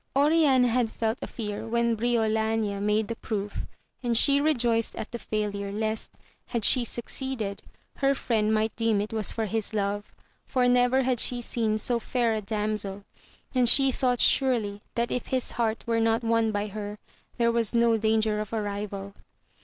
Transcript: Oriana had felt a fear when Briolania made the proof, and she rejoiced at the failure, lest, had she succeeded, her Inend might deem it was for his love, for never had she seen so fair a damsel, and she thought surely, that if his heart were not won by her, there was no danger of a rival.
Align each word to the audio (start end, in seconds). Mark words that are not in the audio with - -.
Oriana 0.15 0.67
had 0.67 0.89
felt 0.89 1.19
a 1.21 1.27
fear 1.27 1.67
when 1.67 1.95
Briolania 1.95 2.81
made 2.81 3.07
the 3.07 3.15
proof, 3.17 3.67
and 4.01 4.17
she 4.17 4.41
rejoiced 4.41 4.95
at 4.95 5.11
the 5.11 5.19
failure, 5.19 5.71
lest, 5.71 6.09
had 6.47 6.65
she 6.65 6.83
succeeded, 6.83 7.61
her 7.97 8.15
Inend 8.15 8.51
might 8.51 8.75
deem 8.75 8.99
it 8.99 9.13
was 9.13 9.31
for 9.31 9.45
his 9.45 9.75
love, 9.75 10.11
for 10.43 10.67
never 10.67 11.03
had 11.03 11.19
she 11.19 11.39
seen 11.39 11.77
so 11.77 11.99
fair 11.99 12.33
a 12.33 12.41
damsel, 12.41 13.03
and 13.53 13.69
she 13.69 13.91
thought 13.91 14.21
surely, 14.21 14.81
that 14.95 15.11
if 15.11 15.27
his 15.27 15.51
heart 15.51 15.83
were 15.85 15.99
not 16.01 16.23
won 16.23 16.51
by 16.51 16.65
her, 16.65 16.97
there 17.37 17.51
was 17.51 17.75
no 17.75 17.95
danger 17.95 18.39
of 18.39 18.51
a 18.53 18.59
rival. 18.59 19.13